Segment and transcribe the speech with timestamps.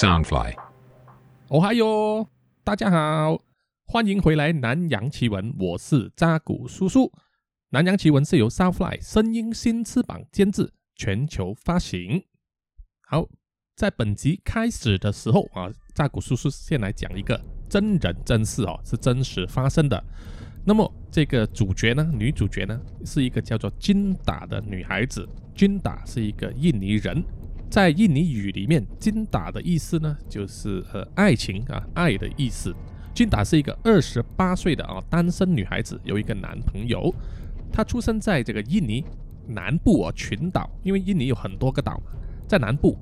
[0.00, 0.56] Soundfly，
[1.48, 2.26] 哦嗨哟，
[2.64, 3.38] 大家好，
[3.84, 7.12] 欢迎回来南洋奇闻，我是扎古叔叔。
[7.68, 12.24] 南洋奇闻是由 Soundfly 声音新翅膀监制，全球发行。
[13.02, 13.28] 好，
[13.76, 20.02] 在本集开始的时候啊，扎古叔叔先来讲一个真人真事哦，是真实发生的。
[20.64, 25.28] 那么这个主角呢，女主角呢，是一个叫做金达的女孩子。
[25.54, 27.22] 金达是一个印尼人。
[27.70, 32.74] 在印尼语里面，金达的意思呢，就是呃爱情啊，爱的意思。
[33.14, 37.14] 金达是一个二十八岁的啊单身女孩子，有一个男朋友。
[37.72, 39.04] 她出生在这个印尼
[39.46, 42.10] 南部啊群岛，因为印尼有很多个岛嘛，
[42.48, 42.98] 在南部，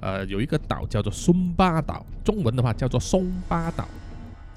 [0.00, 3.88] 呃有一个岛叫做松巴岛，中文的话叫做松巴岛。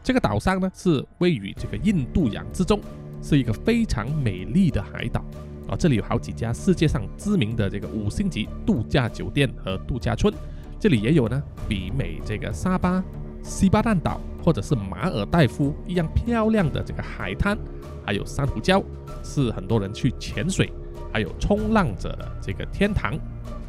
[0.03, 2.79] 这个岛上呢是位于这个印度洋之中，
[3.23, 5.25] 是一个非常美丽的海岛。
[5.75, 10.33] 这里有好几家世界上知名的这个五星级度假酒店和度假村，
[10.79, 13.03] 这里也有呢，比美这个沙巴、
[13.43, 17.57] 西巴旦岛或者是马尔代夫一样漂亮的这个海滩，
[18.05, 18.83] 还有珊瑚礁，
[19.23, 20.71] 是很多人去潜水
[21.11, 23.13] 还有冲浪者的这个天堂。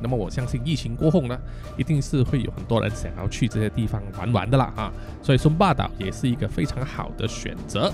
[0.00, 1.38] 那么我相信疫情过后呢，
[1.76, 7.92] 一定是会有很多人想要去这些地方玩玩的啦啊，所以松巴岛也是一个非常好的选择。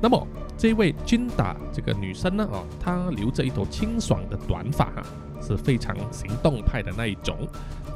[0.00, 0.26] 那么。
[0.58, 5.02] 这位金达这个女生呢，哦，她留着一头清爽的短发，哈，
[5.40, 7.36] 是非常行动派的那一种。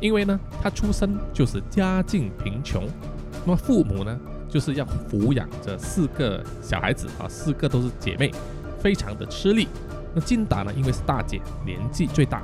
[0.00, 2.86] 因为呢，她出生就是家境贫穷，
[3.44, 8.30] 那么父母呢，就是要抚养着四个小孩子啊，四个都是姐妹，
[8.78, 9.66] 非常的吃力。
[10.14, 12.42] 那金达呢，因为是大姐，年纪最大，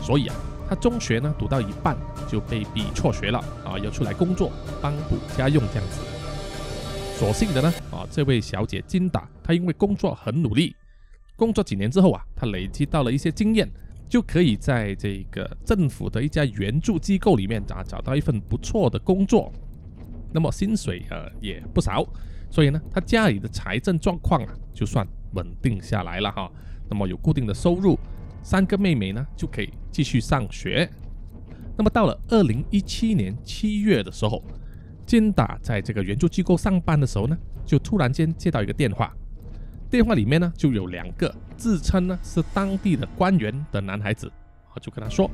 [0.00, 0.34] 所以啊，
[0.68, 1.96] 她中学呢读到一半
[2.28, 4.50] 就被逼辍学了啊，要出来工作
[4.82, 6.15] 帮补家用这样子。
[7.18, 10.76] 所幸的呢，啊，这位小姐金达，她因为工作很努力，
[11.34, 13.66] 工作几年之后啊，她累积到了一些经验，
[14.06, 19.50] 就可以在这个政府的一家援助机构里面啊找到一份不错的工作，
[20.30, 22.06] 那么薪水呃也不少，
[22.50, 26.50] 所以呢，她家里的财政状况啊就算稳定下来了哈，
[26.90, 27.98] 那么有固定的收入，
[28.42, 30.86] 三个妹妹呢就可以继续上学，
[31.78, 34.44] 那么到了二零一七年七月的时候。
[35.06, 39.14] 金达在这个援助机构上班的时候呢，就突然间接到一个电话，
[39.88, 44.26] 电话里面呢就有两个自称呢是当地的官员的男孩子，
[44.74, 45.30] 啊，就跟他说，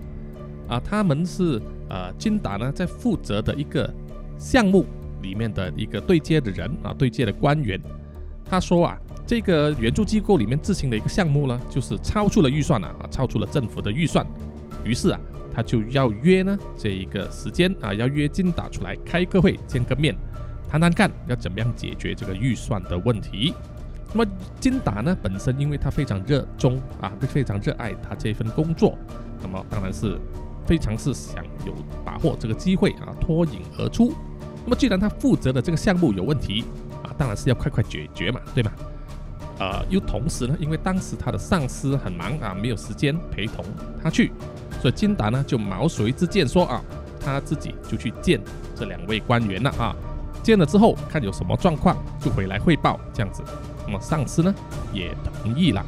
[0.68, 3.92] 啊，他们是呃金达呢在负责的一个
[4.38, 4.84] 项目
[5.22, 7.80] 里面的一个对接的人啊，对接的官员，
[8.44, 14.26] 他说啊，这个援助机构里面执行的一个项目呢，就是超出了预算了啊，超出了政府的预算，
[14.84, 15.18] 于是啊。
[15.54, 20.16] 他就要约呢这一个时间啊，要约金达出来开个会，见个面，
[20.68, 23.54] 谈谈看要怎么样解决这个预算的问题。
[24.14, 24.30] 那么
[24.60, 28.96] 金达呢本身因为他非常热衷啊，非常热爱他这份工作，
[29.42, 30.18] 那么当然是
[30.66, 31.74] 非常是想有
[32.04, 34.12] 把握这个机会啊，脱颖而出。
[34.64, 36.64] 那么既然他负责的这个项目有问题
[37.02, 38.72] 啊，当然是要快快解决嘛，对吗？
[39.58, 43.64] 呃，又同时呢，因为当时他的上司很忙啊，没有时间陪同
[44.02, 44.32] 他去。
[44.82, 46.82] 所以金达呢就毛遂自荐说啊，
[47.24, 48.40] 他自己就去见
[48.74, 49.94] 这两位官员了啊，
[50.42, 53.44] 见了之后看有什么状况就回来汇报这样子。
[53.86, 54.52] 那么上司呢
[54.92, 55.86] 也同意了。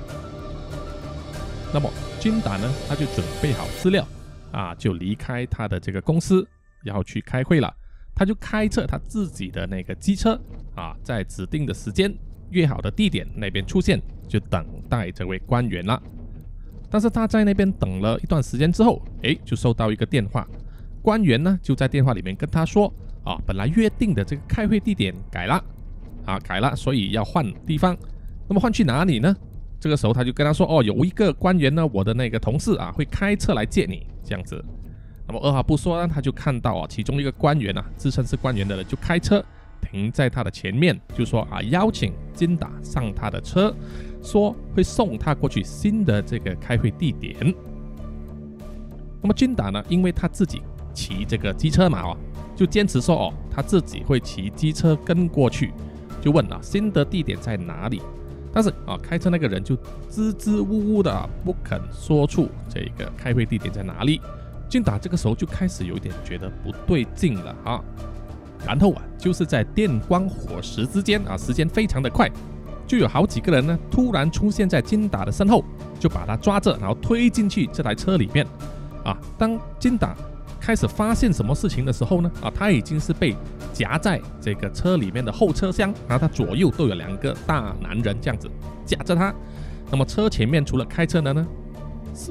[1.73, 1.91] 那么
[2.21, 4.07] 金达呢他就准备好资料
[4.53, 6.47] 啊，就离开他的这个公司
[6.85, 7.75] 要去开会了。
[8.15, 10.41] 他就开着他自己的那个机车
[10.77, 12.17] 啊，在指定的时间
[12.51, 16.01] 约好的地点那边出现，就等待这位官员了。
[16.95, 20.47] 但是他在那边等了一段时间之后，诶，就收到一个电话，
[21.03, 22.87] 官员呢就在电话里面跟他说，
[23.25, 25.61] 啊，本来约定的这个开会地点改了，
[26.25, 27.97] 啊，改了，所以要换地方。
[28.49, 29.35] 那么换去哪里呢？
[29.81, 34.65] 这个时候他就跟他说，哦，有一个官员呢，我的那个同事啊，会开车来接你，这样子。
[35.27, 39.45] 那么二话不说呢，他就看到啊，其中一个官员啊，自称是官员的人就开车
[39.83, 43.75] 停在他的前面，就说啊，邀请金达上他的车。
[44.25, 47.55] 说会送他过去新的这个开会地点。
[49.21, 50.63] 那么金达呢，因为他自己
[50.93, 52.17] 骑这个机车嘛，哦，
[52.57, 55.73] 就坚持说哦，他自己会骑机车跟过去，
[56.21, 58.03] 就问啊，新的地点在哪里？
[58.53, 59.77] 但是啊，开车那个人就
[60.09, 64.21] 支支吾吾的不肯说出这个开会地点在哪里。
[64.69, 67.83] 金达这个时候就开始有点觉得不对劲了啊，
[68.67, 72.31] 然后啊，就是在电光火石之间啊，时间非常的快。
[72.87, 75.65] 就有好几个人呢，突然出现在金达的身后，
[75.99, 78.47] 就把他抓着，然后推进去这台车里面。
[79.05, 80.17] 啊，当金达
[80.61, 83.37] 开始发现什么事情的时候呢，啊，他已经是被
[83.73, 88.51] 夹在这个车里面的后车厢，然后他左右都有两个大男人这样子
[88.87, 89.35] 夹着他。
[89.91, 91.47] 那么车前面除了开车的呢，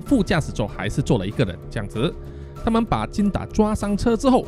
[0.06, 2.14] 副驾驶座还是坐了一个人这样子。
[2.66, 4.46] 他们把金达抓上车之后，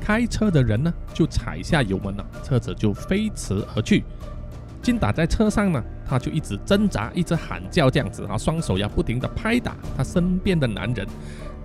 [0.00, 4.04] 开车的人呢就踩下油门了，车子就飞驰而去。
[4.82, 11.06] 金达在车上呢，他就一直挣扎，一直喊叫这样子啊，双手要不停的拍打他身边的男人。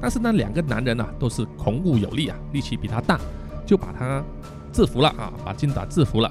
[0.01, 3.19] 但是那两个男人啊，都是孔武有力啊，力气比他大，
[3.65, 4.21] 就把他
[4.73, 6.29] 制服了啊，把金达制服了。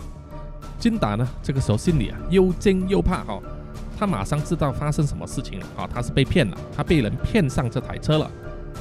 [0.78, 3.40] 金达呢，这个时候心里啊又惊又怕哈，
[3.98, 8.31] 他马上知道发生什么事情了啊，他是被骗了，他被人骗上这台车了。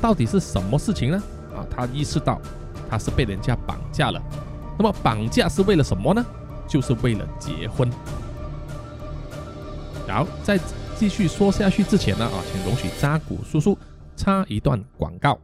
[0.01, 1.23] 到底是什么事情呢？
[1.55, 2.41] 啊，他意识到
[2.89, 4.21] 他是被人家绑架了。
[4.77, 6.25] 那么绑架是为了什么呢？
[6.67, 7.89] 就是为了结婚。
[10.07, 10.59] 好，在
[10.95, 13.77] 继续说下去之前呢，啊，请容许扎古叔叔
[14.15, 15.39] 插一段广告，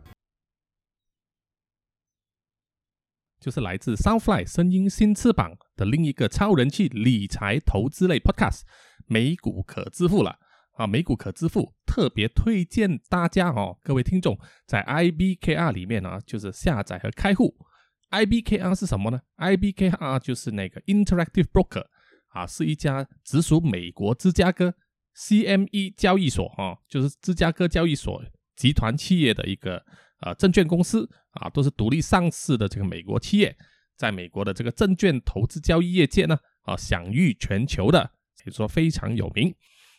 [3.39, 8.61] 就是来自 Southfly 声音新翅膀的另一个超人气理财投资类 Podcast，
[9.07, 10.37] 美股可支付了
[10.73, 10.85] 啊！
[10.85, 14.37] 美股可支付特别推荐大家哦，各位听众
[14.67, 17.55] 在 IBKR 里面呢，就是下载和开户。
[18.11, 21.85] IBKR 是什么呢？IBKR 就是那个 Interactive Broker
[22.29, 24.73] 啊，是一家直属美国芝加哥
[25.15, 28.23] CME 交易所啊，就是芝加哥交易所
[28.55, 29.83] 集团企业的一个
[30.21, 33.55] 呃证券公司啊，都是独立上市的这个美国企业，
[33.95, 38.11] 在美国的这个证券投资交易业界呢啊享誉全球的，
[38.43, 39.53] 可以说非常有名。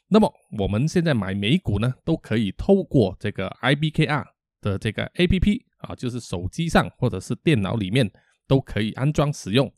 [0.09, 4.25] 那么我们现在买美股呢，都可以透过这个 IBKR
[4.61, 5.70] 的这个 APP。
[5.81, 8.11] 啊，就是手机上或者是电脑里面
[8.47, 9.73] 都可以安装使用。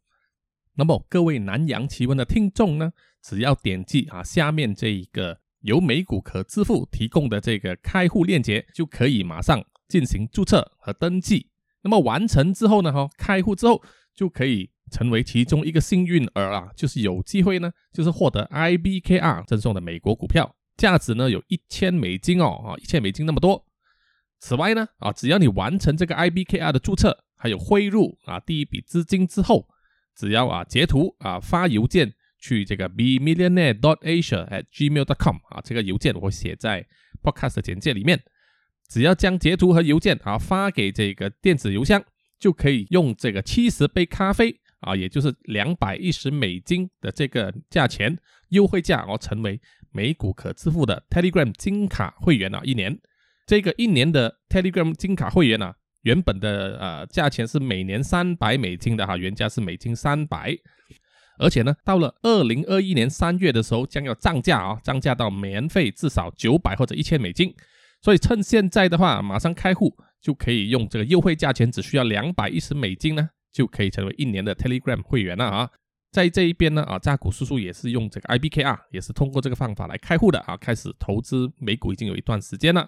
[0.74, 11.50] 那么各位南洋奇闻的听众呢，只要点击啊下面这一个由美股可支付提供的这个开户链接，就可以马上进行注册和登记。
[11.82, 13.82] 那么完成之后呢，哈，开户之后
[14.14, 23.66] 就可以成为其中一个幸运儿啊，就是有机会呢，就是获得 IBKR 赠送的美国股票，价值呢有一千美金哦，啊，一千美金那么多。
[24.42, 29.68] 此外呢，啊，只要你完成这个 IBKR 的注册，还有汇入啊第一笔资金之后，
[30.16, 36.84] 只要啊截图啊发邮件去这个 be millionaire dot asia at gmail dot com 啊，这个邮件我写在
[37.22, 38.20] podcast 简介里面。
[38.88, 42.04] 只要将截图和邮件啊发给这个电子邮箱，
[42.40, 48.18] 就可以用这个七十杯咖啡啊，也就是两百一十美金的这个价钱
[48.48, 49.60] 优惠价，而成为
[49.92, 52.98] 美股可支付的 Telegram 金卡会员啊，一年。
[53.46, 60.56] 这个一年的 Telegram 金卡会员啊，原本的呃价钱是每年三百美金的哈，原价是美金三百，
[61.38, 67.54] 而且呢，到了二零二一年三月的时候将要涨价啊，涨价到年费至少九百或者一千美金，
[68.00, 75.70] 所以趁现在的话，马上开户就可以用这个优惠价钱，只需要两百一十美金呢，就可以成为一年的 Telegram 会员了啊。
[76.12, 82.86] 在这一边呢啊，扎古叔叔也是用这个 IBKR，也是通过这个方法来开户的啊，开始投资美股已经有一段时间了。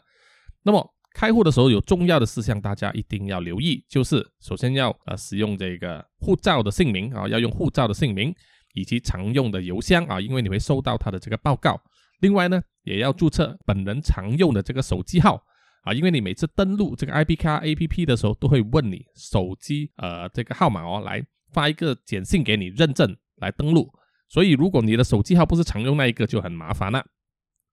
[0.64, 8.34] 那么开户的时候有重要的事项，大家一定要留意，就是首先要呃使用这个护照的姓名啊，要用护照的姓名
[8.74, 11.80] 以及常用的邮箱啊，因为你会收到他的这个报告。
[12.20, 15.40] 另外呢，也要注册本人常用的这个手机号
[15.82, 23.88] 啊，因为你每次登录这个 IBK APP 的时候，都会问你手机呃这个号码哦，来发一个简讯给你认证来登录。
[24.28, 27.04] 所以如果你的手机号不是常用那一个，就很麻烦了。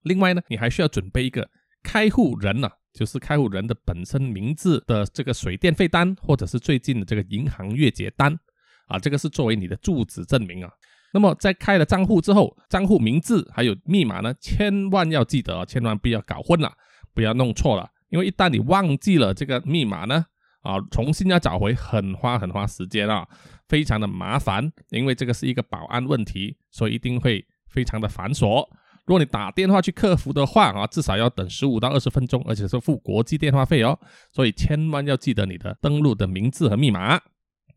[0.03, 1.49] 另外呢，你还需要准备一个
[1.81, 2.69] 开户人呢。
[2.93, 8.37] 就是开户人的本身名字的这个水电费单，或者是最近的这个银行月结单
[8.87, 10.71] 啊，这个是作为你的住址证明啊。
[11.13, 16.71] 那么在开了账户之后，账户名字还有密码呢，千万要记得，千万不要搞混了，
[17.13, 17.89] 不要弄错了。
[18.09, 20.25] 因为一旦你忘记了这个密码呢，
[20.61, 23.27] 啊，重新要找回很花很花时间啊，
[23.67, 24.71] 非常的麻烦。
[24.89, 28.65] 因为这个是一个保安问题，所以一定会非常的繁琐。
[29.05, 33.97] 如果你打电话去客服的话啊，至少要等十五到二十分钟，而且是付国际电话费哦，
[34.31, 37.19] 所以千万要记得你的登录的名字和密码，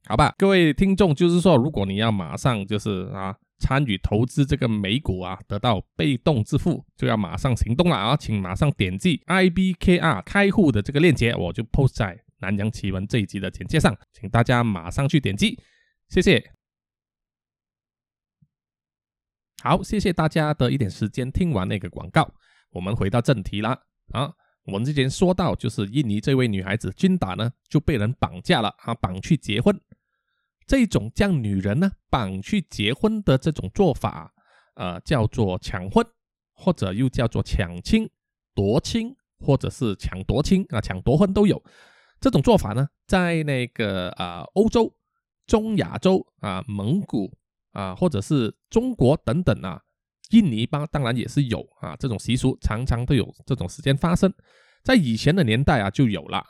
[0.06, 0.34] 好吧？
[0.36, 15.58] 各位听众，就是说，如果你要马上就是啊参与投资这个美股啊，得到被动支付，就要马上行动了啊，请马上点击 IBKR 开户的这个链接，我就 post 在南洋奇闻这一集的简介上，请大家马上去点击，
[16.10, 16.50] 谢谢。
[19.66, 22.30] 好，谢谢大家的一点时间听完那个广告，
[22.70, 23.70] 我们回到正题啦。
[24.12, 24.30] 啊，
[24.66, 29.74] 我们之前说到，就是印尼这位女孩子君达呢就被人绑架了啊，绑去结婚。
[30.66, 34.30] 这种将女人呢绑去结婚的这种做法，
[34.74, 36.06] 呃，叫做抢婚，
[36.52, 38.06] 或者又叫做抢亲、
[38.54, 41.64] 夺亲，或者是抢夺亲啊，抢夺婚都有。
[42.20, 44.94] 这种做法呢，在那个啊欧洲、
[45.46, 47.32] 中亚洲啊蒙古。
[47.74, 49.78] 啊，或者是中国等等啊，
[50.30, 54.32] 印尼邦当然也是有啊，这种习俗常常都有这种时间发生，
[54.82, 56.42] 在以前的年代啊就有了。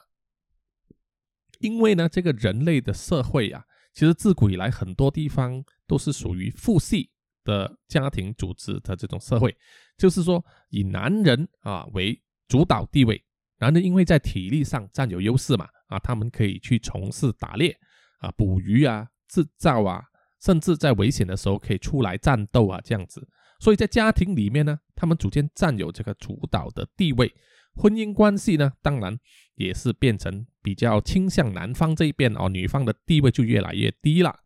[1.61, 3.65] 因为呢，这个人类的社会啊，
[3.95, 7.11] 其实自古以来很多地方都是属于父系
[7.43, 9.57] 的家庭组织的这种社会，
[9.97, 13.23] 就是说以男人啊为主导地位，
[13.59, 17.75] 男人因为在体力上占有优势嘛，啊，他们可以去从事打猎
[18.19, 20.03] 啊、捕鱼啊、制造啊，
[20.45, 23.27] 甚至在危险的时候可以出来战斗啊，这样子。
[23.61, 27.33] 所以在家庭里面呢，他们逐渐占有这个主导的地位，
[27.75, 29.19] 婚姻关系呢，当然
[29.55, 34.39] 也是变成比较倾向男方这一边哦，女方的地位就越来越低了。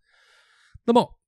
[0.84, 1.18] 那么，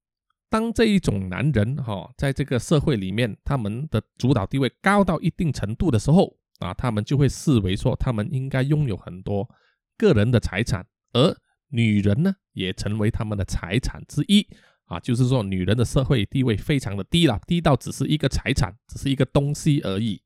[0.48, 9.48] 当这一种男人哈，在这个社会里面，他们的主导地位高到一定程度的时候啊，他们就会视为说，他们应该拥有很多
[9.98, 11.36] 个人的财产，而
[11.70, 14.46] 女人呢，也成为他们的财产之一。
[14.84, 20.20] 啊，就是说，女人的社会地位非常的低了，低到只是一个财产，只是一个东西而已。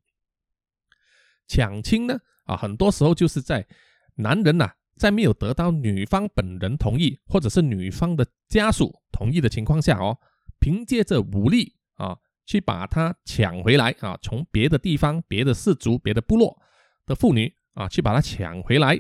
[1.46, 3.66] 抢亲呢，啊，很多时候就是在
[4.14, 10.18] 男人呐，在没有得到女方本人同意，或者是女方的家属同意的情况下哦，
[10.58, 16.58] 凭借着武力啊，去把她抢回来啊，从别的地方、别的氏族、别的部落
[17.04, 18.98] 的妇女啊，去把她抢回来，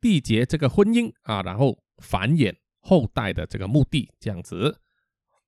[0.00, 2.54] 缔结这个婚姻啊，然后繁衍。
[2.82, 4.80] 后代的这个目的这样子，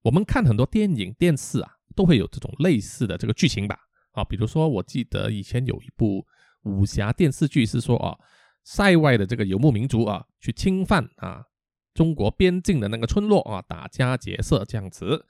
[0.02, 3.74] 我们看很多电影、电视啊，都会有这种类似的这个剧情吧？
[4.10, 6.26] 啊，比如说我记得以前有一部
[6.64, 8.14] 武侠电视剧是说啊，
[8.64, 11.42] 塞外的这个游牧民族啊，去侵犯啊
[11.94, 15.24] 中国边境的那个村落啊，打家劫舍这样子。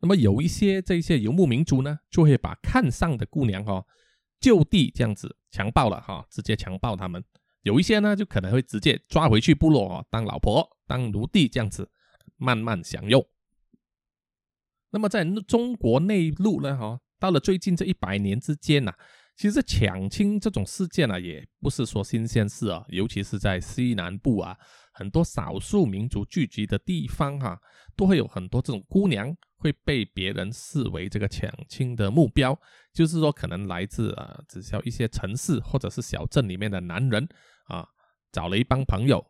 [0.00, 3.86] 那么有一些这些游牧民族呢，就会把看上的姑娘哈
[4.40, 7.22] 就地这样子强暴了哈，直接强暴他们。
[7.62, 11.90] 有一些呢，就可能会直接抓回去部落哦，当老婆、当奴隶这样子
[12.36, 13.26] 慢慢享用。
[14.90, 18.94] 那么在中国内陆呢，哈，到了最近这一百年之间呐，
[19.36, 24.56] 其实抢亲这种事件呢，也不是说新鲜事啊，尤其是在西南部啊，
[24.94, 27.60] 很多少数民族聚集的地方哈，
[27.94, 32.58] 都会有很多这种姑娘会被别人视为这个抢亲的目标，
[32.94, 37.28] 就是说可能来自啊，只需要一些城市或者是小镇里面的男人。
[37.68, 37.88] 啊，
[38.32, 39.24] 找了一帮朋友、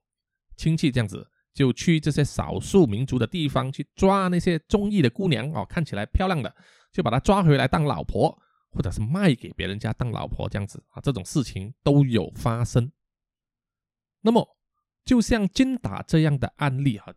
[0.56, 6.52] 亲戚这样子，就去这些少数民族的地方去抓那些中意的姑娘哦，看起来漂亮的，
[6.92, 8.36] 就把她抓回来当老婆，
[8.70, 12.90] 或者是卖给别人家当老婆这样子啊，这种事情都有发生。
[14.20, 14.56] 那么，
[15.04, 17.14] 就像金打这样的案例哈，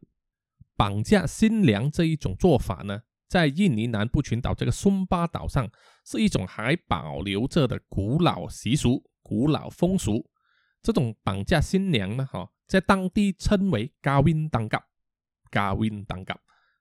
[0.76, 5.70] 绑架新娘这一种做法呢，在印尼南部群岛这个松巴岛上，
[6.06, 10.31] 是一种还保留着的古老习俗、古老风俗。
[10.84, 14.84] 这种绑架新娘呢，哈，在当地称为“gawin 当嘎
[15.52, 16.40] ”，“gawin 当嘎”，“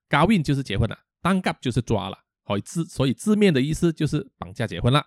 [0.08, 5.04] gawin 就是结婚了，“当嘎”就是抓了，好字，所以字面的意思就是绑架结婚了。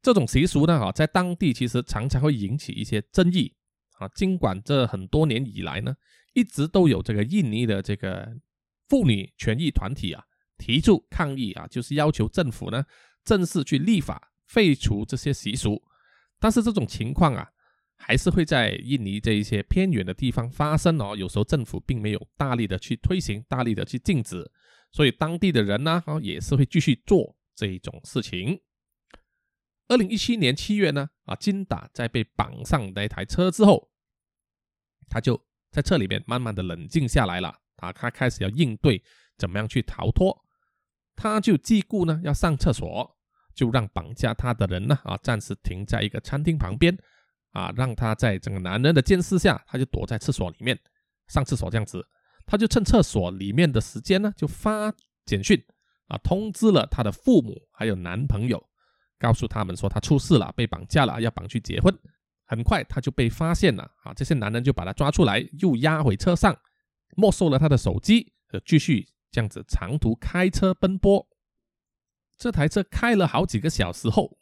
[0.00, 3.52] 这种习俗呢，哈，在当地其实常常会引起一些争议
[3.98, 4.06] 啊。
[4.10, 5.96] 尽管这很多年以来呢，
[6.32, 8.32] 一直都有这个印尼的这个
[8.88, 10.24] 妇女权益团体啊
[10.56, 12.84] 提出抗议啊，就是要求政府呢
[13.24, 15.82] 正式去立法废除这些习俗。
[16.38, 17.50] 但是这种情况啊。
[18.02, 21.14] 还是会在印尼这一些偏远的地方发生哦。
[21.14, 24.50] 有时候政府并没有大力的去推行，大力的去禁止，
[24.90, 28.60] 所以当地的人呢，哦也是会继续做这一种事情。
[29.86, 33.90] 二零一七年七月呢，啊金达在被绑上那台车之后，
[35.08, 35.40] 他就
[35.70, 37.60] 在车里面慢慢的冷静下来了。
[37.76, 39.02] 啊，他开始要应对
[39.36, 40.44] 怎么样去逃脱，
[41.14, 43.16] 他就记顾呢要上厕所，
[43.54, 46.98] 就让绑架他的人呢，啊暂时停在一个餐厅旁边。
[47.52, 50.78] 啊，让他在这个男人的监视下，他就躲在厕所里面
[51.28, 52.06] 上厕所这样子，
[52.46, 54.92] 他就趁厕所里面的时间呢，就发
[55.24, 55.62] 简讯
[56.06, 58.62] 啊，通知了他的父母还有男朋友，
[59.18, 61.96] 告诉他们说他出事了，被绑架了，要绑去结婚。
[62.46, 66.56] 很快他就被发现了啊，这些男人就把他抓出来，又押回车上，
[67.16, 71.24] 没收了他的手机，呃继续这样子长途开车奔波。
[72.36, 74.36] 这台车开了好几个小时后，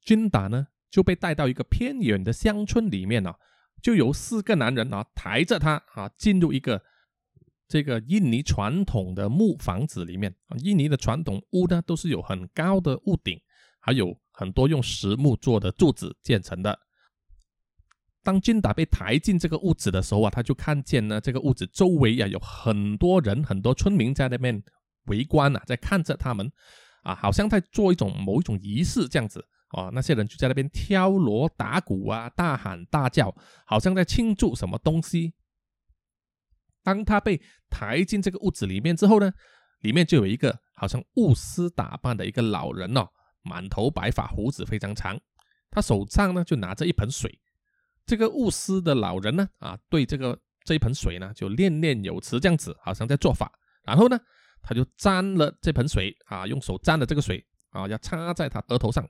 [0.00, 0.68] 军打呢？
[0.90, 3.32] 就被带到一个偏远的乡村里面呢，
[3.80, 6.82] 就由四个男人啊抬着他啊进入一个
[7.68, 10.34] 这个印尼传统的木房子里面。
[10.64, 13.40] 印尼的传统屋呢都是有很高的屋顶，
[13.78, 16.76] 还有很多用实木做的柱子建成的。
[18.22, 24.62] 当金达被抬进这个屋子的时候啊，他就看见呢这个屋子周围啊有很多人，很多村民在那边
[25.06, 26.50] 围观啊，在看着他们
[27.02, 29.46] 啊，好像在做一种某一种仪式这样子。
[29.70, 33.34] 哦，那些人就在那边敲锣打鼓啊，大喊大叫，
[33.64, 35.34] 好像在庆祝什么东西。
[36.82, 39.30] 当他被抬进这个屋子里面之后呢，
[39.80, 43.06] 里面就有一个好像巫师打扮的一个老人哦，
[43.42, 45.18] 满头白发，胡子非常长，
[45.70, 47.38] 他手上呢就拿着一盆水，
[48.06, 53.52] 这个巫师的老人呢，啊，对这个这一盆水呢，就念念有词，这样子，好像在做法。
[53.84, 54.18] 然后呢，
[54.62, 59.08] 他就沾了这盆水，啊，用手沾了这个水，啊，要擦在他额头上。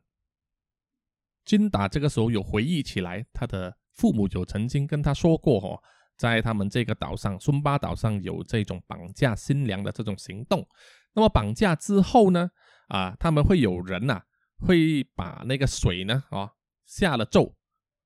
[1.50, 5.82] 金达这个时候有回忆起来，他的父母就曾经跟他说过，哦，
[6.16, 10.64] 在他们这个岛上，孙巴岛上有这种绑架新娘的这种行动。
[11.12, 12.48] 那么绑架之后呢，
[12.86, 14.22] 啊，他们会有人呐，
[14.60, 16.52] 会把那个水呢，啊，
[16.86, 17.56] 下了咒。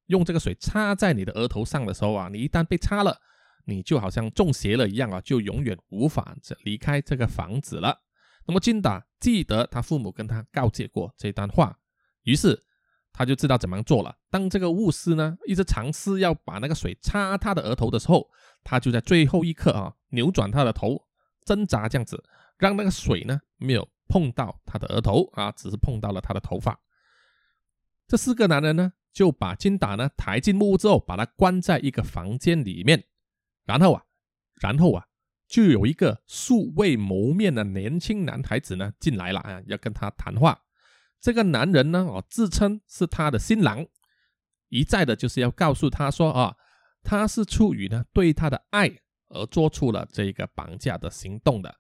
[0.06, 3.14] 用这个水擦在你的额头上的时候啊，你一旦被擦了，
[3.66, 8.04] 你就好像中邪了一样啊，就永远无法离开这个房子了。
[8.46, 11.78] 那么金达记得他父母跟他告诫过这段话，
[12.22, 12.62] 于是
[13.14, 14.14] 他就知道怎么做了。
[14.28, 18.28] 当这个巫师呢一直尝试要把那个水擦他的额头的时候，
[18.62, 21.06] 他就在最后一刻啊扭转他的头，
[21.46, 22.22] 挣扎这样子，
[22.58, 26.78] 让那个水呢没有碰到他的额头啊，只是碰到了他的头发。
[28.06, 28.92] 这四个男人呢？
[29.14, 33.04] 就把金达呢抬进木屋之后，把他关在一个房间里面，
[33.64, 34.02] 然后啊，
[34.60, 35.06] 然后啊，
[35.46, 40.63] 就有一个素未谋面的年轻男孩子呢进来了啊，要跟他谈话。
[41.24, 43.86] 这个男人呢，哦，自称是他的新郎，
[44.68, 46.54] 一再的就是要告诉他说啊，
[47.02, 48.90] 他是出于呢对他的爱
[49.30, 51.74] 而做出了这个绑架的行动的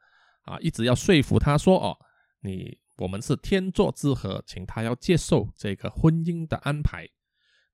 [0.44, 1.94] 啊，一直要说服他说哦，
[2.40, 7.06] 你我们是天作之合，请他要接受这个婚姻的安排。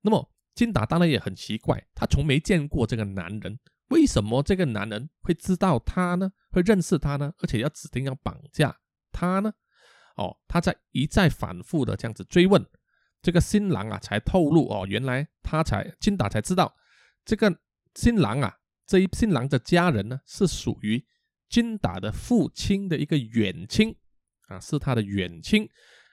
[0.01, 3.57] 那么金达当然也很奇怪，他从没见过这个男人，
[3.91, 6.33] 为什么这个男人会知道他呢？
[6.51, 7.31] 会认识他呢？
[7.37, 8.75] 而且要指定要绑架
[9.13, 9.53] 他呢？
[10.15, 12.65] 哦，他在一再反复的这样子追问，
[13.21, 16.75] 这个新郎啊才透露哦，原来他才金达才知道，
[17.25, 17.59] 这个
[17.95, 21.03] 新郎啊，这一新郎的家人呢是属于
[21.49, 23.95] 金达的父亲的一个远亲
[24.47, 25.69] 啊，是他的远亲，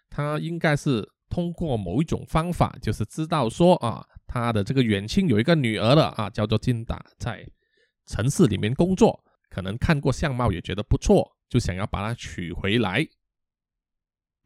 [0.09, 1.13] 他应该是。
[1.31, 7.47] 通过某一种方法，就是知道说啊，他的这个远亲有一个女儿了啊，叫做金达，在
[8.07, 13.07] 城市里面工作，可能看过相貌也觉得不错，就想要把她娶回来。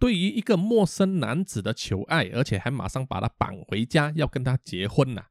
[0.02, 5.22] 对于一个陌生男子的求爱，而且还马上把他绑回家，要跟他结婚呐，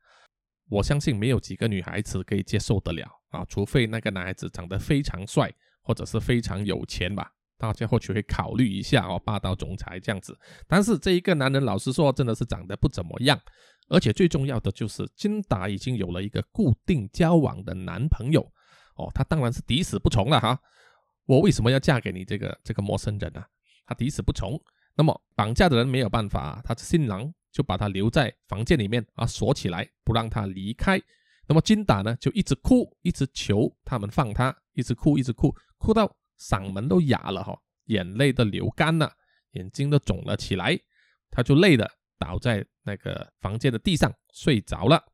[0.70, 7.30] 我相信没有几个女孩子可以接受得了啊，除非那个男孩子长得非常帅，或者是非常有钱吧。
[7.58, 10.40] 大家或许会考虑一下哦，霸道总裁这样子。
[10.70, 13.38] 但是这一个男人，老实说，真的是长得不怎么样。
[13.90, 18.42] 而且最重要的就是，金达已经有了一个固定交往的男朋友
[18.96, 20.58] 哦，他当然是抵死不从了哈。
[21.26, 23.44] 我为什么要嫁给你这个这个陌生人呢？
[23.92, 24.58] 他抵死不从。
[24.96, 31.02] 那么绑架的人没有办法，他的新郎就把他留在房间里面啊，锁起来不让他离开。
[31.48, 36.16] 那么金达呢，就一直哭，一直求他们放他，一直哭，一直哭，哭到。
[36.40, 39.14] 嗓门都哑了哈，眼泪都流干了，
[39.52, 40.76] 眼睛都肿了起来，
[41.30, 45.06] 他就累的倒在那个房间的地上睡着了。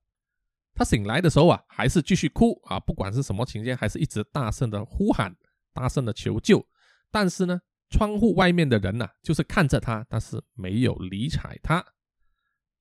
[0.73, 5.35] 他醒来的时候啊，还是继续哭啊，不管是什么情节，还是一直大声的呼喊，
[5.73, 6.65] 大声的求救。
[7.11, 11.85] 但是呢，窗户外面的人呢，就是看着他，但是没有理睬他。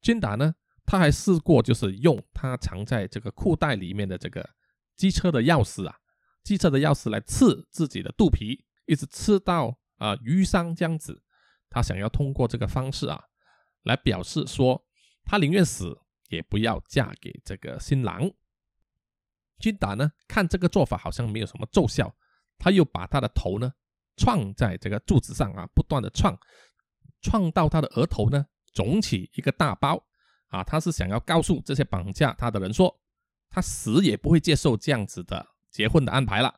[0.01, 4.49] 金达呢，他还试过，就是用他藏在这个裤袋里面的这个
[4.97, 5.97] 机车的钥匙啊。
[6.43, 11.23] 机车的钥匙来刺自己的肚皮，一直刺到啊淤伤这样子。
[11.69, 13.25] 他想要通过这个方式啊，
[13.83, 14.87] 来表示说
[15.25, 18.31] 他宁愿死也不要嫁给这个新郎。
[19.59, 22.15] 金达呢，看这个做法好像没有什么奏效，
[22.59, 23.73] 他又把他的头呢
[24.17, 26.37] 撞在这个柱子上啊，不断的撞，
[27.21, 30.03] 撞到他的额头呢肿起一个大包
[30.49, 30.65] 啊。
[30.65, 32.99] 他是想要告诉这些绑架他的人说，
[33.51, 35.47] 他死也不会接受这样子的。
[35.69, 36.55] 结婚的安排了，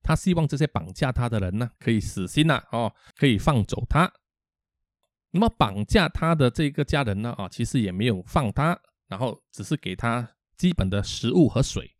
[0.00, 4.08] 他希望这些绑架他的人呢可以死心了哦，可以放走他。
[5.32, 8.78] 那么绑架他的这个家人呢啊，其实也没有放他，
[9.08, 11.92] 然后只是给他基本的食物和水。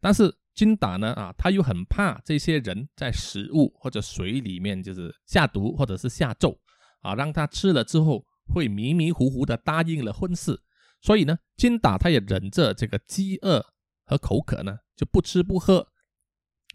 [0.00, 6.58] 但是金达呢啊，他又很怕这些人在食物或者水里面就是下毒或者是下咒
[7.00, 10.60] 啊，让他吃了之后会迷迷糊糊的答应了婚事。
[11.00, 13.64] 所以呢，金达他也忍着这个饥饿
[14.04, 15.86] 和口渴呢，就不吃不喝。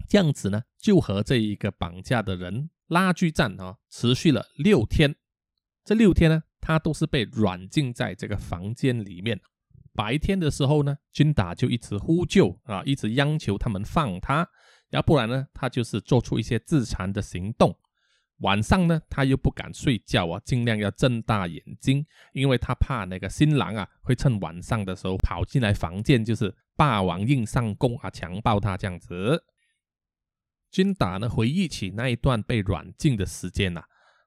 [0.07, 5.13] 这样子呢，就和这一个绑架的人拉锯战啊，持续了六天。
[5.83, 9.41] 这六天呢，他都是被软禁在这个房间里面。
[9.93, 14.47] 白天的时候呢，君达就一直呼救啊，一直央求他们放他，
[14.89, 17.77] 要不然呢，他就是做出一些自残的行动。
[18.39, 29.43] 晚上呢，他又不敢睡觉啊，尽量要睁大眼睛，因为他怕那个新郎啊会趁晚上的时候跑进来房间，就是霸王硬上弓啊，强暴他这样子。
[30.71, 33.83] 君达呢回忆起那一段被软禁的时间呐，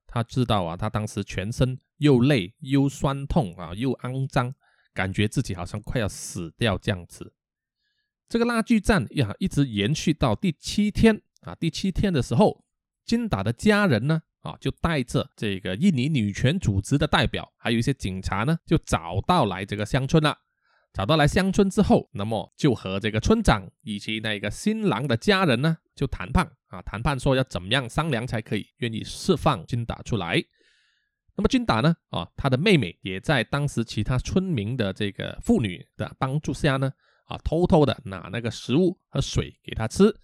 [0.07, 4.55] 他知道啊，他当时全身又累又酸痛啊，又肮脏，
[4.97, 7.35] 感觉自己好像快要死掉这样子。
[8.29, 11.55] 这个拉锯战呀，一直延续到第七天啊。
[11.55, 12.65] 第七天的时候，
[13.05, 20.39] 金达的家人呢，啊，就带着这个印尼女权组织的代表，还有一些警察呢，就找到来这个乡村了。
[20.93, 30.43] 找到来乡村之后，那么就和这个村长以及那个新郎的家人呢，就谈判啊，谈判说要怎么样商量才可以愿意释放金达出来。
[31.37, 36.93] 那么金达呢，啊，他的妹妹也在当时其他村民的这个妇女的帮助下呢。
[37.27, 40.17] 啊，偷偷的拿那个食物和水给他吃。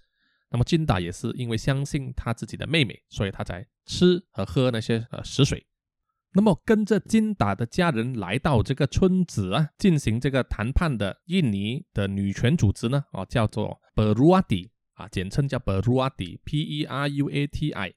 [0.51, 5.66] 那么金达也是因为相信他自己的妹妹，所以他才吃和喝那些呃食水。
[6.33, 17.94] 那么跟着金达的家人来到这个村子啊，进行这个谈判的印尼的女权组织呢，啊，叫做 Beruati 啊，简称叫 Beruati，P-E-R-U-A-T-I。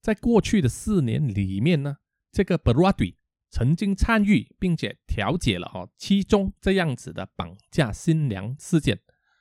[0.00, 1.96] 在过去的四年里面呢，
[2.36, 3.14] 这个 Beruati。
[3.48, 9.00] 曾经参与并且调解了哦七宗这样子的绑架新娘事件，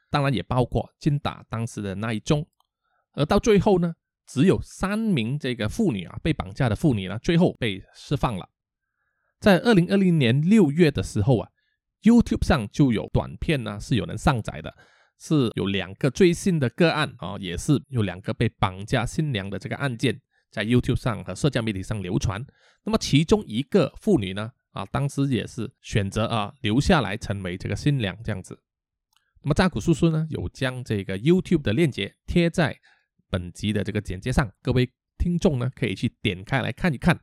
[0.10, 2.48] 当然也包括金打当时的那一宗，
[3.14, 8.48] 而到最后呢，只有三名这个妇女啊被绑架的妇女呢，最后被释放了。
[9.40, 11.50] 在二零二零年六月的时候啊
[12.04, 14.74] ，YouTube 上就有短片呢是有人上载的，
[15.20, 20.22] 是有两个最新的个案啊，也是有两个被绑架新娘的这个案件。
[20.56, 22.42] 在 YouTube 上和社交媒体上流传，
[22.86, 28.58] 那么其中一个妇女呢，啊，当时也是选择啊留下来成为这个新娘这样子。
[29.42, 32.80] 那么扎古叔叔呢，有将这个 YouTube 的链接贴在
[33.30, 37.20] 本集的这个简介上，各位听众呢可以去点开来看一看。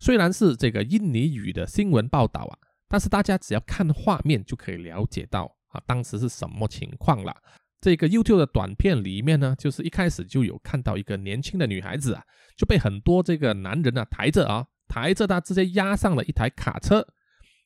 [0.00, 2.56] 虽然是这个印尼语的新闻报道啊，
[2.88, 7.36] 但是大家只要看画面就可以了解到啊当时是什么情况了。
[7.82, 12.22] 这个 YouTube 的短片里面呢，就是一开始就有看到一个年轻的女孩子啊，
[12.56, 17.04] 就被很多这个男人啊抬着啊，抬着她直接压上了一台卡车。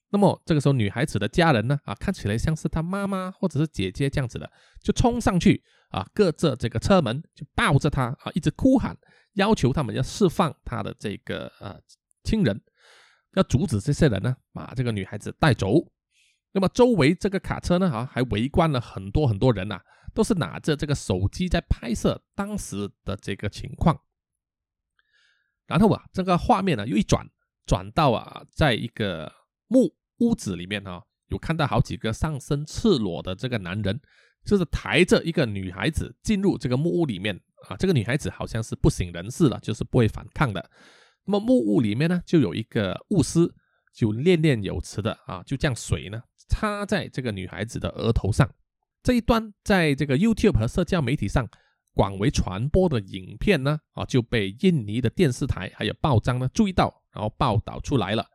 [0.09, 4.51] 那么这个时候，女孩子的家人呢啊，看起来像是她妈妈或者是姐姐这样子的，
[4.83, 8.97] 就冲上去啊，隔着这个车门就抱着她啊，一直哭喊，
[9.35, 11.79] 要求他们要释放她的这个呃
[12.25, 12.59] 亲人，
[13.35, 15.75] 要阻止这些人呢把这个女孩子带走。
[16.53, 19.79] 那么周围这个卡车呢啊，还围观了很多很多人呐。
[20.17, 24.01] 都是拿着这个手机在拍摄当时的这个情况，
[25.67, 27.29] 然后啊，这个画面呢又一转，
[27.67, 29.31] 转到啊，在一个
[29.69, 34.01] 木屋子里面啊，有看到好几个上身赤裸的这个男人，
[34.43, 37.77] 就是抬着一个女孩子进入这个木屋里面啊。
[37.77, 40.71] 这个女孩子好像是不省人事了，就是不会反抗的。
[41.27, 43.55] 那么木屋里面呢，就有一个巫师，
[43.93, 48.51] 就念念有词的啊，就将水呢插在这个女孩子的额头上。
[49.07, 51.49] 这一段在这个 YouTube 和社交媒体上
[51.95, 58.27] 广为传播的影片呢，啊，就被印尼的电视台还有报章呢注意到，然后报道出来了。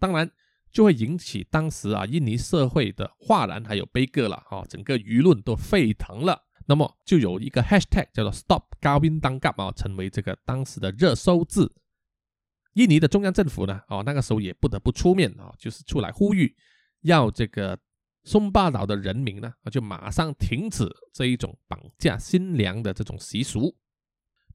[0.00, 0.28] 当然
[0.72, 6.42] 就会引起当时啊印尼社会的哗然还有悲歌了，啊，整个舆论都沸腾了。
[6.66, 11.72] 那么就有一个 Hashtag 叫做 Stop Gawin Dangap 啊，成为这个当时的热搜字。
[12.72, 16.52] 印尼的中央政府呢，哦，那个时候也不得不出面啊，就是出来呼吁
[17.02, 17.78] 要这个。
[18.26, 23.72] 松巴岛的人民呢，就马上停止这一种绑架新娘的这种习俗。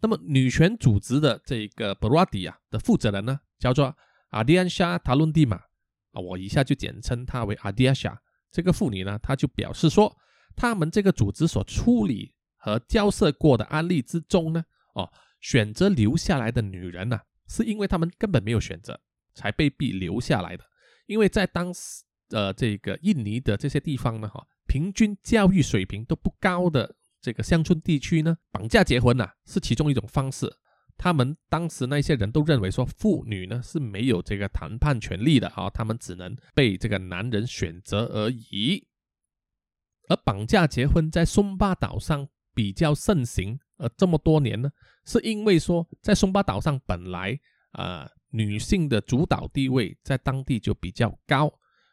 [0.02, 3.96] 那么，女权组织的这个 b r a d i 啊的负责人呢，叫做
[4.32, 8.22] 阿迪安莎塔伦蒂玛啊，我以下就简称她为阿迪安莎。
[8.52, 10.14] 这个妇女呢，她就表示说，
[10.54, 14.62] 他们这个组织所处理和交涉过的案例之中呢，
[14.96, 19.00] 哦，选择留下来的女人呢，是因为他们根本没有选择，
[19.34, 20.66] 才被逼留下来的。
[21.06, 22.04] 因为在当时。
[22.32, 30.52] 呃，这个印尼的这些地方呢，哈，平均教育水平都不高的这个乡村地区呢，绑架结婚呐，是其中一种方式。
[30.98, 38.88] 他们当时那些人都认为说，妇女呢是没有这个谈判权利的啊，他们只能被这个男人选择而已。
[40.10, 44.70] 而绑架结婚在松巴岛上比较盛行，呃，这么多年呢，
[45.06, 47.40] 是因为说在松巴岛上本来
[47.72, 51.52] 啊，女性的主导地位在当地就比较高。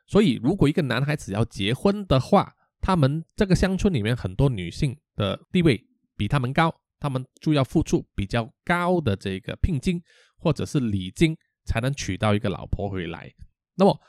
[0.09, 5.79] 所以，如果一个男孩子要结婚的话，他们这个乡村里面很多女性的地位
[6.17, 10.03] 比他们高，他们就要付出比较高的这个聘金
[10.39, 13.31] 或者是礼金，才能娶到一个老婆回来。
[13.75, 14.01] 那么，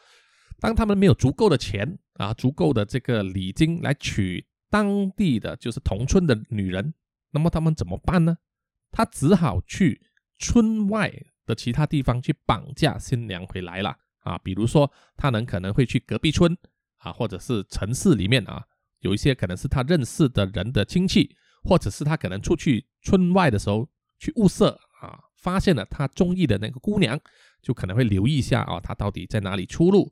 [0.61, 6.93] 当他们没有足够的钱啊，足够的这个礼金来娶当地的就是同村的女人，
[7.31, 8.37] 那么他们怎么办呢？
[8.91, 10.01] 他只好去
[10.37, 11.11] 村外
[11.45, 13.97] 的其他地方去绑架新娘回来了。
[14.29, 16.55] 啊，比如说他能可能会去隔壁村
[16.97, 18.63] 啊，或者是城市里面啊，
[18.99, 23.89] 有一些可能是他认识的人的亲戚，或者是他可能出去村外的时候
[24.19, 27.19] 去物色啊，发现了他中意的那个姑娘，
[27.61, 30.11] 就可能会留意一下啊，他到底在哪里出入，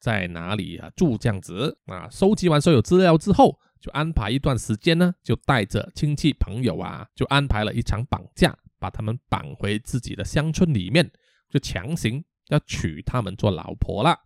[0.00, 2.08] 在哪里啊住这样子啊。
[2.10, 11.10] 收集完所有资料之后，就安排一段时间呢，就带着亲戚朋友啊，就安排了一场绑架，把他们绑回自己的乡村里面，
[11.50, 14.18] 就强行要娶他们做老婆了。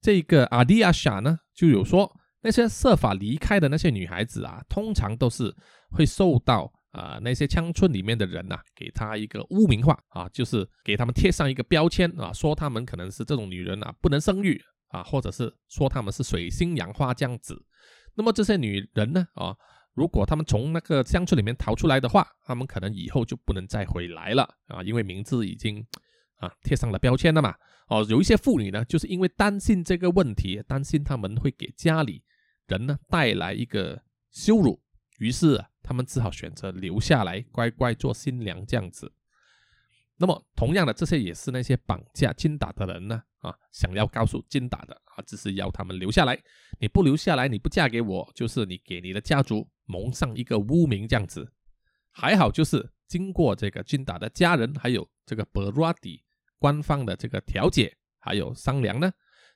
[0.00, 5.54] 这个阿迪亚莎呢，就有说那些设法离开的那些女孩子啊，通常都是
[5.90, 6.72] 会受到。
[6.90, 17.62] 啊，那些乡村里面的人呐，给他一个污名化啊，就是给他们贴上一个标签啊，说他们可能是这种女人啊，不能生育啊，或者是说他们是水性杨花这样子。
[18.14, 19.54] 那么这些女人呢，啊，
[19.92, 25.86] 如果他们从那个乡村里面逃出来的话，他们可能以后就不能再回来了啊，因为名字已经
[26.38, 27.54] 啊贴上了标签了嘛。
[27.88, 32.24] 哦，有一些妇女呢，就是因为担心这个问题，担心他们会给家里
[32.66, 34.80] 人呢带来一个羞辱，
[35.18, 35.64] 于是。
[35.80, 39.10] 他们只好选择留下来，乖乖做新娘这样子。
[40.18, 46.38] 那么，同样的，这些也是那些绑架金达的人呢啊，想要告诉金达的啊，只是要他们留下来。
[46.78, 51.54] 你不留下来，你不嫁给我，就是你给你的家族蒙上一个污名这样子。
[52.10, 56.22] 还好，就是经过这个金达的家人还有这个伯拉迪
[56.58, 59.10] 官方的这个调解还有商量呢，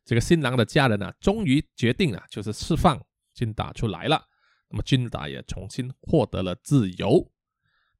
[0.04, 3.00] 这个新郎的家人呢，终于决定了，就是释放
[3.34, 4.24] 金达出来了。
[4.68, 7.30] 那么金达也重新获得了自由。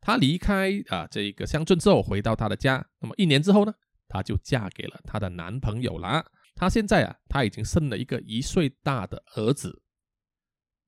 [0.01, 2.85] 她离开啊这个乡村之后，回到她的家。
[2.99, 3.75] 那么一年之后呢，
[4.09, 6.25] 她就嫁给了她的男朋友了。
[6.55, 9.83] 她现在啊，她已经生了一个一岁大的儿子。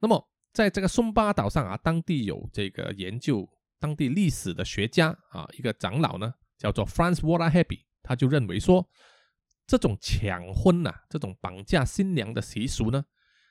[0.01, 3.49] 那么在这个松巴岛上啊，当地有这个研究
[3.79, 8.89] 当地历史的学家啊，一个长老呢，叫做 Franz Wallahappy，他就认为说，
[9.67, 13.05] 这种抢婚呐，这种绑架新娘的习俗呢。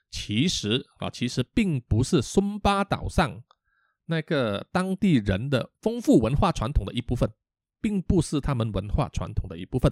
[0.10, 3.44] 其实啊，其实并不是松巴岛上
[4.06, 7.28] 那个当地人的丰富文化传统的一部分，
[7.82, 9.92] 并不是他们文化传统的一部分。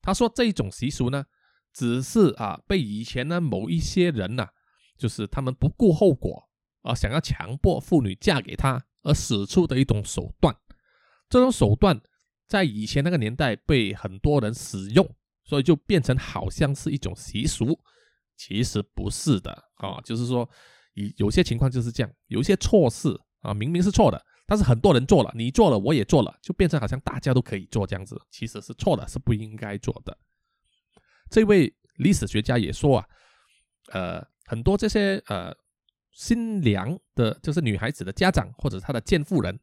[0.00, 1.26] 他说这种习俗呢，
[1.74, 4.48] 只是啊被以前呢某一些人呐，
[4.96, 6.48] 就是他们不顾后果
[6.80, 10.56] 啊，想要强迫妇女嫁给他而使出的一种手段。
[11.28, 12.00] 这种手段
[12.48, 15.08] 在以前那个年代被很多人使用，
[15.44, 17.78] 所以就变成好像是一种习俗。
[18.36, 20.48] 其实不是的啊，就是说，
[20.94, 23.08] 有有些情况就是这样，有一些错事
[23.40, 30.16] 啊，明明是错的，但是很多人做了，你做了，我也做了，就变成好像大家都可以做这样子，其实是错的，是不应该做的。
[31.28, 33.08] 这位历史学家也说啊，
[33.92, 35.52] 呃，很多这些呃
[36.12, 39.58] 新娘的，就是女孩子的家长或者她的监护人，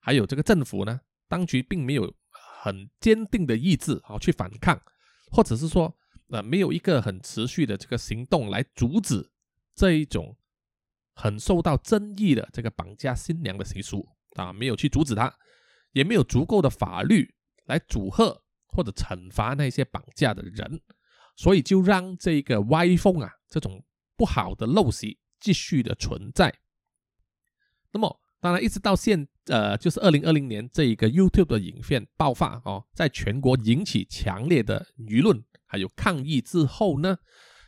[0.00, 2.14] 还有这个政府呢，当局并没有
[2.62, 4.80] 很坚定的意志啊去反抗，
[5.30, 5.96] 或者是说。
[6.28, 9.30] 呃没有一个很持续的这个行动来阻止
[9.76, 10.36] 这一种
[11.14, 15.32] 很受到争议的这个绑架新娘的习俗啊，没有去阻止它，
[15.92, 17.32] 也没有足够的法律
[17.66, 20.82] 来阻吓或者惩罚那些绑架的人，
[21.36, 23.84] 所以就让这个歪风啊，这种
[24.16, 26.52] 不好的陋习继续的存在。
[27.92, 35.42] 那么，当然一直到现呃，就是二零二零年这一个 YouTube 的影片爆发哦，在全国引起强烈的舆论。
[35.68, 37.18] 还有抗议之后呢，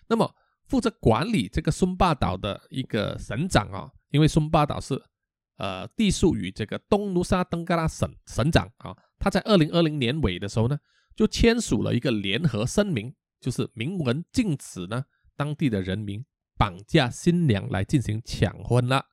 [0.07, 0.33] 那么
[0.67, 5.03] 负责管理这个松巴岛的一个省长啊，因为松巴岛是
[5.57, 10.79] 呃隶属于这个东努沙登嘎拉省省长啊，他在二零二零年尾的时候呢，
[11.17, 15.05] 就签署了一个联合声明，就是明文禁止呢
[15.37, 16.25] 当地的人民
[16.57, 19.05] 绑架新娘来进行抢婚了。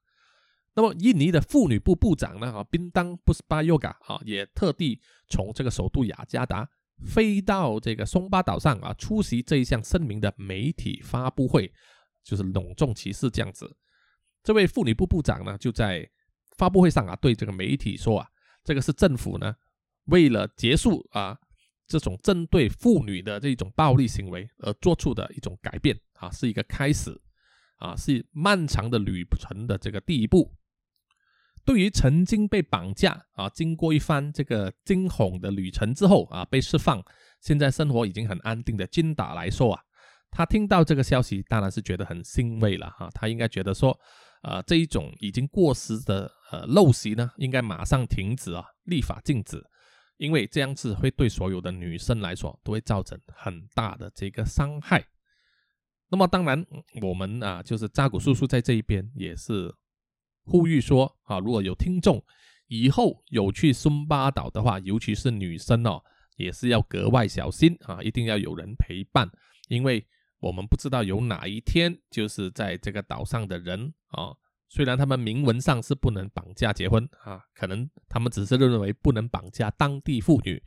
[0.75, 6.69] 那么印尼的妇女部部长呢啊，宾当布斯巴尤嘎啊，也特地从这个首都雅加达。
[7.05, 11.69] 飞到这个松巴岛上啊，出席这一项声明的媒体发布会，
[12.23, 13.75] 就是隆重其事这样子。
[14.41, 16.09] 这位妇女部部长呢，就在
[16.55, 18.29] 发布会上啊，对这个媒体说啊，
[18.63, 19.53] 这个是政府呢
[20.05, 21.37] 为了结束啊
[21.85, 27.11] 这种针对妇女的这种暴力行为而做出的一种改变啊，是一个开始
[27.75, 30.49] 啊，是漫长的旅程的这个第一步。
[31.65, 37.03] 对于曾经被绑架啊，经过一番这个惊恐的旅程之后啊，被释放，
[37.41, 39.81] 现在生活已经很安定的金达来说啊，
[40.29, 43.09] 他听到这个消息，当然是觉得很欣慰了哈。
[43.15, 43.99] 他应该觉得说，
[44.43, 49.59] 呃，这一种已经过时的呃陋习呢，应该马上停止啊，立法禁止，
[50.17, 55.03] 因为这样子会对所有的女生来说都会造成很大的这个伤害。
[56.09, 56.63] 那么当然，
[57.01, 59.73] 我们啊，就是扎古叔叔在这一边也是。
[60.45, 62.23] 呼吁说啊，如果有听众
[62.67, 66.01] 以后有去松巴岛的话，尤其是女生哦，
[66.37, 69.29] 也是要格外小心啊，一定要有人陪伴，
[69.67, 70.05] 因为
[70.39, 74.33] 我们不知道有哪一天，就是在这个岛上的人啊，
[74.69, 80.61] 虽然他们明文上是不能绑架结婚啊，可能他们只是认为不能绑架当地妇女，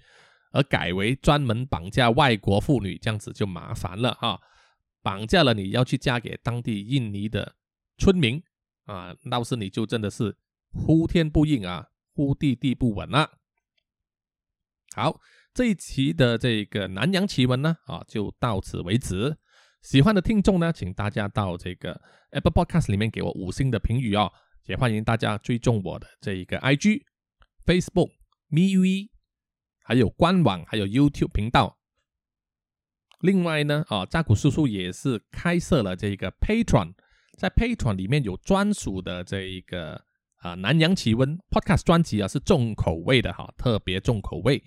[0.52, 4.40] 而改为专门绑架外国妇女，这样子就麻烦了哈。
[5.02, 7.54] 绑架了你要去嫁给当地印尼的
[7.98, 8.42] 村民
[8.88, 10.34] 啊，到时你就真的是
[10.72, 13.38] 呼天不应啊，呼地地不稳了。
[14.94, 15.20] 好，
[15.52, 19.36] 这一期的这个南洋奇闻呢，啊，就到此为止。
[19.82, 24.32] 喜欢的听众呢，请大家到这个 Apple Podcast 里面给我五星的评语哦，
[24.64, 27.02] 也欢迎大家追踪我的这一个 IG、
[27.66, 28.10] Facebook、
[28.50, 29.10] MeWe，
[29.84, 31.78] 还有官网，还有 YouTube 频道。
[33.20, 36.94] 另外呢，啊，扎古叔叔也是开设了这个 Patron，
[37.38, 40.02] 在 Patron 里面有专属的这一个
[40.38, 44.60] 啊南洋奇闻 Podcast 专辑啊，是重口味的哈，特别重口味，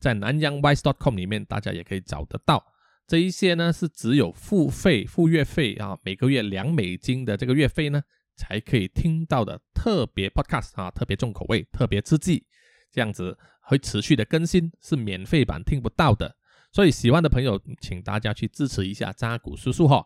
[0.00, 2.62] 在南洋 Wise dot com 里面大家也可以找得到。
[3.06, 8.02] 这一些呢是只有付费付月费啊，每个月两美金的这个月费呢，
[8.34, 12.44] 才可以听到的特别 Podcast 啊，特别重口味，特别刺激，
[12.90, 16.34] 这样子会持续的更新，是免费版听不到的。
[16.72, 20.04] 所以喜欢的朋友，请大家去支持一下扎古叔叔哈。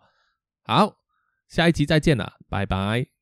[0.65, 0.95] 好，
[1.51, 3.20] 下一集再见了，拜拜。